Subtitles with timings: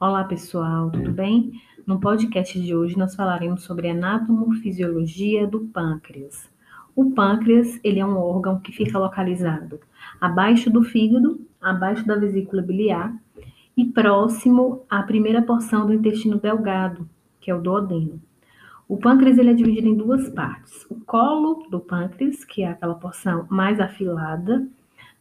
[0.00, 1.52] Olá pessoal, tudo bem?
[1.86, 6.50] No podcast de hoje nós falaremos sobre anatomofisiologia do pâncreas.
[6.96, 9.78] O pâncreas, ele é um órgão que fica localizado
[10.20, 13.14] abaixo do fígado, abaixo da vesícula biliar
[13.76, 17.08] e próximo à primeira porção do intestino delgado,
[17.40, 18.20] que é o duodeno.
[18.88, 20.84] O pâncreas ele é dividido em duas partes.
[20.90, 24.66] O colo do pâncreas, que é aquela porção mais afilada.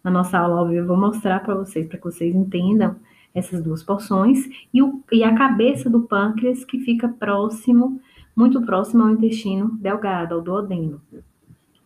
[0.04, 2.96] Na nossa aula ao vivo eu vou mostrar para vocês, para que vocês entendam
[3.34, 8.00] essas duas porções, e, o, e a cabeça do pâncreas, que fica próximo,
[8.36, 11.02] muito próximo ao intestino delgado, ao duodeno.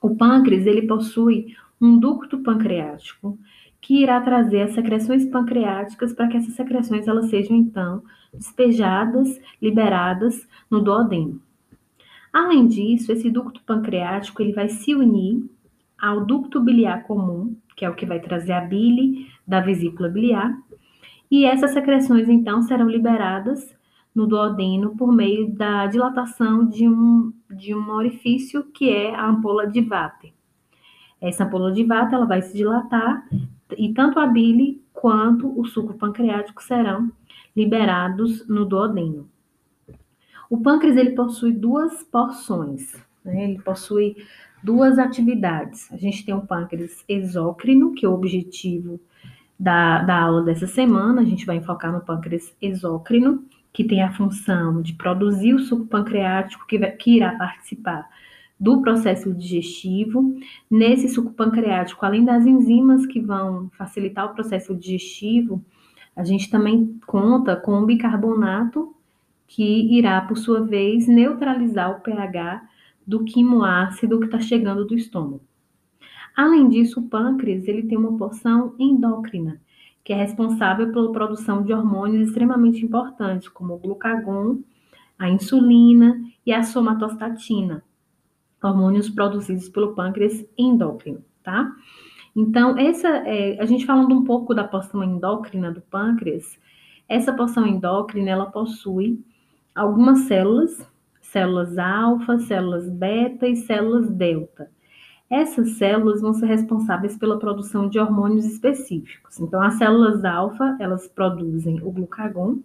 [0.01, 3.37] O pâncreas, ele possui um ducto pancreático,
[3.79, 8.03] que irá trazer as secreções pancreáticas para que essas secreções elas sejam então
[8.33, 11.41] despejadas, liberadas no duodeno.
[12.33, 15.49] Além disso, esse ducto pancreático ele vai se unir
[15.97, 20.55] ao ducto biliar comum, que é o que vai trazer a bile da vesícula biliar,
[21.29, 23.75] e essas secreções, então, serão liberadas
[24.15, 29.67] no duodeno por meio da dilatação de um, de um orifício que é a ampola
[29.67, 30.31] de Vater.
[31.21, 33.27] Essa ampola de Vater ela vai se dilatar
[33.77, 37.11] e tanto a bile quanto o suco pancreático serão
[37.55, 39.29] liberados no duodeno.
[40.49, 43.51] O pâncreas ele possui duas porções, né?
[43.51, 44.15] ele possui
[44.63, 45.91] duas atividades.
[45.91, 48.99] A gente tem o pâncreas exócrino, que é o objetivo
[49.59, 54.13] da, da aula dessa semana, a gente vai enfocar no pâncreas exócrino, que tem a
[54.13, 58.07] função de produzir o suco pancreático que, vai, que irá participar
[58.59, 60.35] do processo digestivo.
[60.69, 65.63] Nesse suco pancreático, além das enzimas que vão facilitar o processo digestivo,
[66.15, 68.95] a gente também conta com um bicarbonato
[69.47, 72.67] que irá, por sua vez, neutralizar o pH
[73.05, 75.46] do quimoácido que está chegando do estômago.
[76.37, 79.59] Além disso, o pâncreas ele tem uma porção endócrina,
[80.03, 84.59] que é responsável pela produção de hormônios extremamente importantes, como o glucagon,
[85.17, 87.83] a insulina e a somatostatina,
[88.63, 91.75] hormônios produzidos pelo pâncreas endócrino, tá?
[92.35, 96.59] Então, essa, é, a gente falando um pouco da porção endócrina do pâncreas,
[97.09, 99.25] essa porção endócrina, ela possui
[99.73, 100.87] algumas células,
[101.19, 104.69] células alfa, células beta e células delta.
[105.29, 109.39] Essas células vão ser responsáveis pela produção de hormônios específicos.
[109.39, 112.59] Então, as células alfa, elas produzem o glucagon,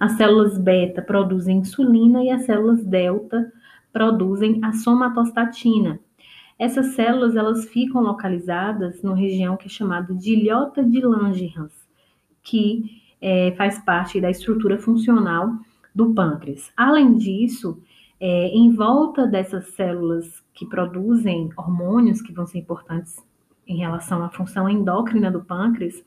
[0.00, 3.52] as células beta produzem insulina e as células delta
[3.92, 6.00] produzem a somatostatina.
[6.58, 11.86] Essas células, elas ficam localizadas numa região que é chamada de ilhota de Langerhans,
[12.42, 15.52] que é, faz parte da estrutura funcional
[15.94, 16.72] do pâncreas.
[16.76, 17.80] Além disso,
[18.20, 23.16] é, em volta dessas células que produzem hormônios que vão ser importantes
[23.66, 26.04] em relação à função endócrina do pâncreas,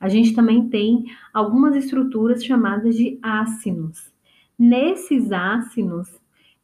[0.00, 4.12] a gente também tem algumas estruturas chamadas de ácinos.
[4.58, 6.08] Nesses ácinos,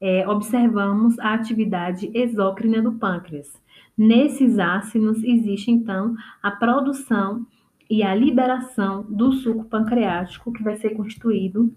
[0.01, 3.53] é, observamos a atividade exócrina do pâncreas.
[3.97, 7.47] Nesses ácinos existe então a produção
[7.89, 11.75] e a liberação do suco pancreático, que vai ser constituído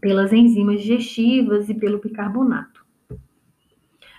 [0.00, 2.84] pelas enzimas digestivas e pelo bicarbonato.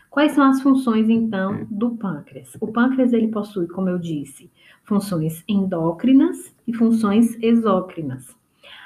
[0.09, 2.57] Quais são as funções então do pâncreas?
[2.59, 4.49] O pâncreas ele possui, como eu disse,
[4.83, 8.35] funções endócrinas e funções exócrinas.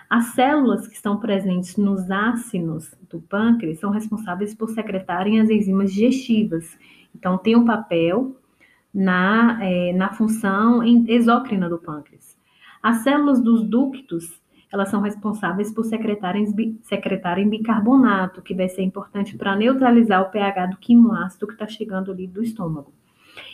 [0.10, 5.94] As células que estão presentes nos ácinos do pâncreas são responsáveis por secretarem as enzimas
[5.94, 6.78] digestivas.
[7.16, 8.36] Então, tem um papel
[8.94, 12.38] na, é, na função exócrina do pâncreas.
[12.84, 14.41] As células dos ductos
[14.72, 20.78] elas são responsáveis por secretarem, bicarbonato, que vai ser importante para neutralizar o pH do
[20.78, 22.94] quimoácido que está chegando ali do estômago.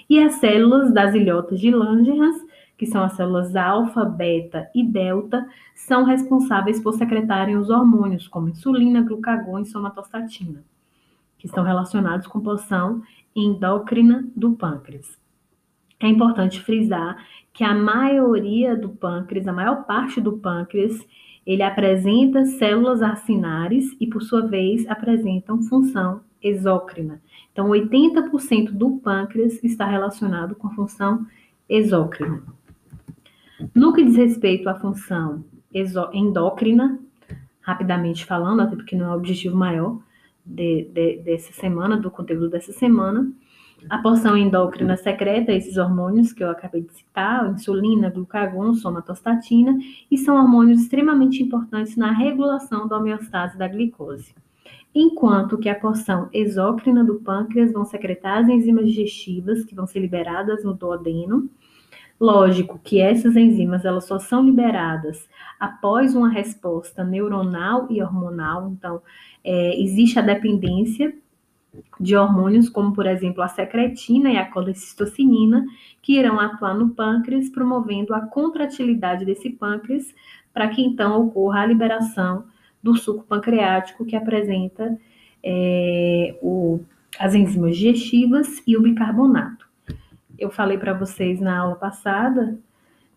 [0.09, 2.45] E as células das ilhotas de Langerhans,
[2.77, 8.49] que são as células alfa, beta e delta, são responsáveis por secretarem os hormônios como
[8.49, 10.63] insulina, glucagon e somatostatina,
[11.39, 12.41] que estão relacionados com a
[13.35, 15.17] endócrina do pâncreas.
[15.99, 17.17] É importante frisar
[17.53, 21.05] que a maioria do pâncreas, a maior parte do pâncreas,
[21.45, 27.21] ele apresenta células acinares e, por sua vez, apresentam função exócrina.
[27.51, 31.25] Então, 80% do pâncreas está relacionado com a função
[31.67, 32.43] exócrina.
[33.73, 35.43] No que diz respeito à função
[36.13, 36.99] endócrina,
[37.61, 39.99] rapidamente falando, até porque não é o objetivo maior
[40.45, 43.31] de, de, dessa semana, do conteúdo dessa semana,
[43.89, 49.77] a porção endócrina secreta esses hormônios que eu acabei de citar, insulina, glucagon, somatostatina,
[50.09, 54.33] e são hormônios extremamente importantes na regulação da homeostase da glicose.
[54.93, 59.99] Enquanto que a porção exócrina do pâncreas vão secretar as enzimas digestivas que vão ser
[59.99, 61.49] liberadas no duodeno,
[62.19, 69.01] Lógico que essas enzimas elas só são liberadas após uma resposta neuronal e hormonal, então
[69.43, 71.13] é, existe a dependência
[71.99, 75.65] de hormônios, como por exemplo a secretina e a colecistocinina,
[76.01, 80.13] que irão atuar no pâncreas, promovendo a contratilidade desse pâncreas,
[80.53, 82.45] para que então ocorra a liberação
[82.81, 84.97] do suco pancreático, que apresenta
[85.43, 86.79] é, o,
[87.19, 89.67] as enzimas digestivas e o bicarbonato.
[90.37, 92.57] Eu falei para vocês na aula passada,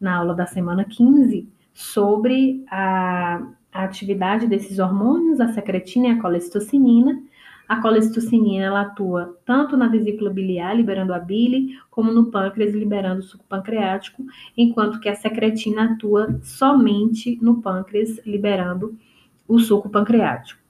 [0.01, 3.43] na aula da semana 15, sobre a,
[3.73, 7.23] a atividade desses hormônios, a secretina e a colecistocinina,
[7.71, 13.21] a colecistocinina ela atua tanto na vesícula biliar, liberando a bile, como no pâncreas, liberando
[13.21, 14.25] o suco pancreático,
[14.57, 18.99] enquanto que a secretina atua somente no pâncreas, liberando
[19.47, 20.61] o suco pancreático.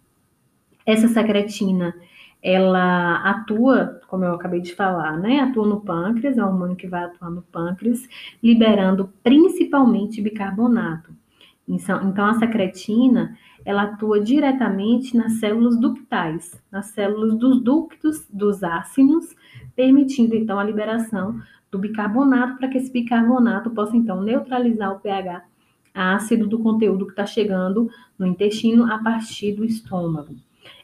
[0.84, 1.94] Essa secretina,
[2.42, 5.40] ela atua, como eu acabei de falar, né?
[5.40, 8.06] Atua no pâncreas, é um hormônio que vai atuar no pâncreas,
[8.42, 11.14] liberando principalmente bicarbonato.
[11.66, 18.62] Então, então a secretina, ela atua diretamente nas células ductais, nas células dos ductos dos
[18.62, 19.34] ácidos,
[19.76, 21.40] permitindo então a liberação
[21.70, 25.44] do bicarbonato para que esse bicarbonato possa então neutralizar o pH
[25.94, 30.34] ácido do conteúdo que está chegando no intestino a partir do estômago.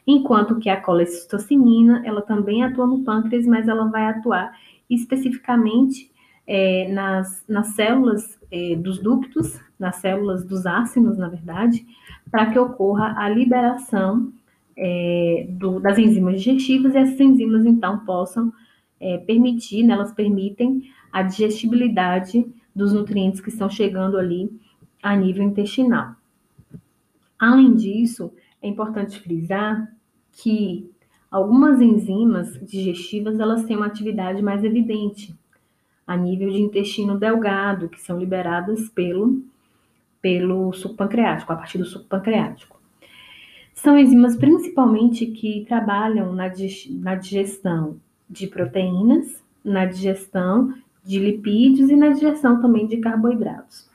[0.05, 4.57] Enquanto que a colecistocinina, ela também atua no pâncreas, mas ela vai atuar
[4.89, 6.09] especificamente
[6.45, 11.85] é, nas, nas células é, dos ductos, nas células dos ácidos, na verdade,
[12.31, 14.31] para que ocorra a liberação
[14.75, 18.51] é, do, das enzimas digestivas e essas enzimas, então, possam
[18.99, 22.45] é, permitir, né, elas permitem a digestibilidade
[22.75, 24.51] dos nutrientes que estão chegando ali
[25.01, 26.15] a nível intestinal.
[27.39, 28.31] Além disso,
[28.61, 29.91] é importante frisar
[30.31, 30.89] que
[31.29, 35.35] algumas enzimas digestivas elas têm uma atividade mais evidente
[36.05, 39.43] a nível de intestino delgado, que são liberadas pelo
[40.21, 42.77] pelo suco pancreático, a partir do suco pancreático.
[43.73, 46.47] São enzimas principalmente que trabalham na,
[47.15, 50.73] digestão de proteínas, na digestão
[51.03, 53.87] de lipídios e na digestão também de carboidratos.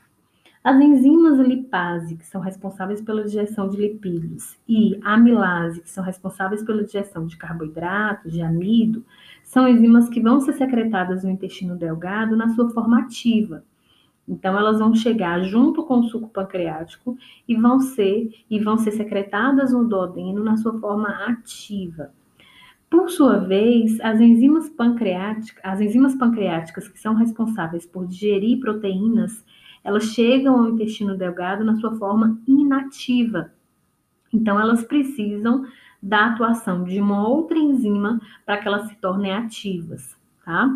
[0.64, 6.62] As enzimas lipase, que são responsáveis pela digestão de lipídios, e amilase, que são responsáveis
[6.62, 9.04] pela digestão de carboidratos, de amido,
[9.42, 13.64] são enzimas que vão ser secretadas no intestino delgado na sua forma ativa,
[14.28, 17.16] então elas vão chegar junto com o suco pancreático
[17.48, 22.12] e vão ser e vão ser secretadas no duodeno na sua forma ativa.
[22.88, 29.44] Por sua vez, as enzimas pancreáticas, as enzimas pancreáticas que são responsáveis por digerir proteínas,
[29.82, 33.50] elas chegam ao intestino delgado na sua forma inativa.
[34.32, 35.64] Então elas precisam
[36.02, 40.68] da atuação de uma outra enzima para que elas se tornem ativas, tá?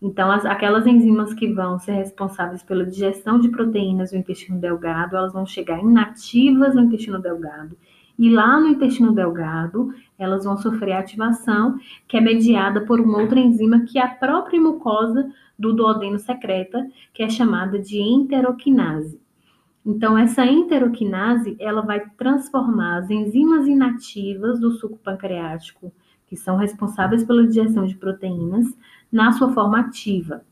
[0.00, 5.16] Então, as, aquelas enzimas que vão ser responsáveis pela digestão de proteínas no intestino delgado,
[5.16, 7.76] elas vão chegar inativas no intestino delgado.
[8.18, 13.40] E lá no intestino delgado, elas vão sofrer ativação, que é mediada por uma outra
[13.40, 19.20] enzima que a própria mucosa do duodeno secreta, que é chamada de enteroquinase.
[19.84, 25.92] Então, essa enteroquinase, ela vai transformar as enzimas inativas do suco pancreático,
[26.26, 28.66] que são responsáveis pela digestão de proteínas,
[29.14, 30.44] na sua forma ativa.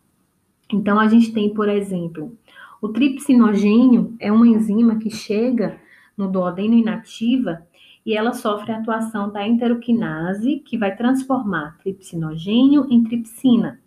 [0.73, 2.39] Então, a gente tem, por exemplo,
[2.81, 5.81] o tripsinogênio é uma enzima que chega
[6.17, 7.67] no duodeno inativa
[8.07, 13.81] e ela sofre a atuação da enteroquinase, que vai transformar tripsinogênio em tripsina.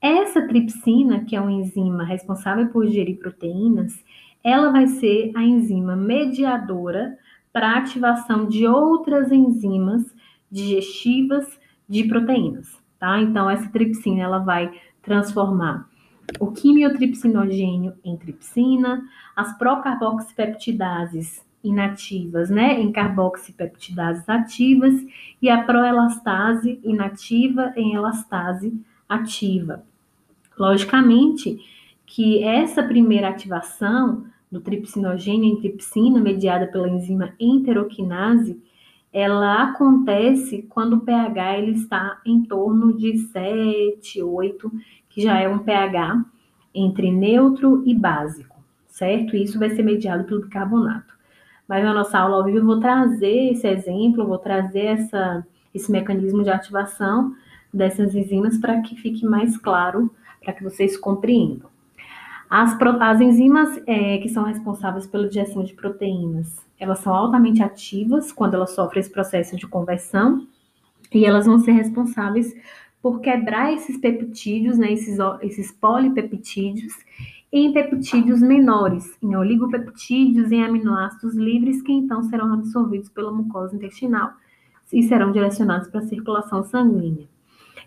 [0.00, 4.04] Essa tripsina, que é uma enzima responsável por digerir proteínas,
[4.42, 7.16] ela vai ser a enzima mediadora
[7.52, 10.12] para a ativação de outras enzimas
[10.50, 11.46] digestivas
[11.88, 13.20] de proteínas tá?
[13.20, 14.72] Então, essa tripsina, ela vai
[15.02, 15.88] transformar
[16.40, 19.02] o quimiotripsinogênio em tripsina,
[19.34, 24.94] as procarboxipeptidases inativas, né, em carboxipeptidases ativas
[25.40, 28.72] e a proelastase inativa em elastase
[29.08, 29.84] ativa.
[30.58, 31.58] Logicamente
[32.04, 38.62] que essa primeira ativação do tripsinogênio em tripsina, mediada pela enzima enteroquinase,
[39.18, 44.70] ela acontece quando o pH ele está em torno de 7, 8,
[45.08, 46.22] que já é um pH
[46.74, 49.34] entre neutro e básico, certo?
[49.34, 51.14] Isso vai ser mediado pelo bicarbonato.
[51.66, 55.90] Mas na nossa aula ao vivo eu vou trazer esse exemplo, vou trazer essa, esse
[55.90, 57.34] mecanismo de ativação
[57.72, 60.10] dessas enzimas para que fique mais claro,
[60.44, 61.70] para que vocês compreendam.
[62.48, 68.30] As, as enzimas é, que são responsáveis pela digestão de proteínas, elas são altamente ativas
[68.30, 70.46] quando elas sofrem esse processo de conversão
[71.12, 72.54] e elas vão ser responsáveis
[73.02, 76.92] por quebrar esses peptídeos, né, esses, esses polipeptídeos,
[77.52, 84.32] em peptídeos menores, em oligopeptídeos, em aminoácidos livres, que então serão absorvidos pela mucosa intestinal
[84.92, 87.28] e serão direcionados para a circulação sanguínea.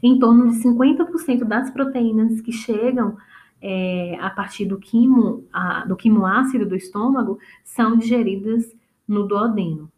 [0.01, 3.17] Em torno de 50% das proteínas que chegam
[3.61, 8.75] é, a partir do quimo, a, do quimoácido do estômago são digeridas
[9.07, 9.91] no duodeno.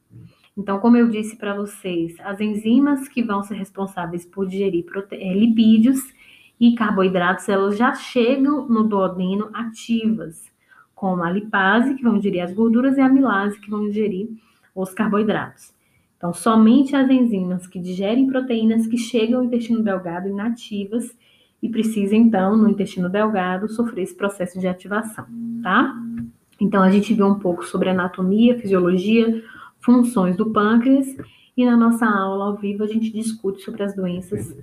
[0.58, 5.34] Então, como eu disse para vocês, as enzimas que vão ser responsáveis por digerir é,
[5.34, 6.13] lipídios
[6.60, 10.51] e carboidratos, elas já chegam no duodeno ativas,
[10.94, 14.30] como a lipase, que vão digerir as gorduras, e a amilase, que vão digerir
[14.75, 15.74] os carboidratos.
[16.18, 21.15] Então, somente as enzimas que digerem proteínas que chegam ao intestino delgado inativas
[21.62, 25.25] e precisam, então, no intestino delgado, sofrer esse processo de ativação,
[25.62, 25.96] tá?
[26.60, 29.44] Então, a gente viu um pouco sobre anatomia, fisiologia,
[29.80, 31.08] funções do pâncreas
[31.56, 34.56] e na nossa aula ao vivo a gente discute sobre as doenças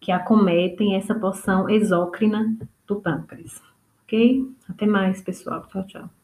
[0.00, 2.56] que acometem essa porção exócrina
[2.86, 3.62] do pâncreas.
[4.04, 4.46] Ok?
[4.68, 5.66] Até mais, pessoal.
[5.70, 6.23] Tchau, tchau.